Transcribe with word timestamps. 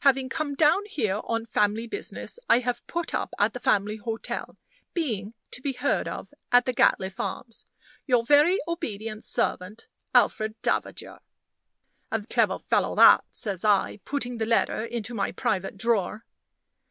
Having 0.00 0.30
come 0.30 0.54
down 0.54 0.86
here 0.86 1.20
on 1.24 1.44
family 1.44 1.86
business, 1.86 2.38
I 2.48 2.60
have 2.60 2.86
put 2.86 3.12
up 3.12 3.34
at 3.38 3.52
the 3.52 3.60
family 3.60 3.96
hotel 3.96 4.56
being 4.94 5.34
to 5.50 5.60
be 5.60 5.74
heard 5.74 6.08
of 6.08 6.32
at 6.50 6.64
the 6.64 6.72
Gatliffe 6.72 7.20
Arms. 7.20 7.66
Your 8.06 8.24
very 8.24 8.58
obedient 8.66 9.22
servant, 9.22 9.88
ALFRED 10.14 10.54
DAVAGER." 10.62 11.18
"A 12.10 12.22
clever 12.22 12.58
fellow 12.58 12.94
that," 12.94 13.24
says 13.30 13.66
I, 13.66 13.98
putting 14.06 14.38
the 14.38 14.46
letter 14.46 14.82
into 14.82 15.12
my 15.12 15.30
private 15.30 15.76
drawer. 15.76 16.24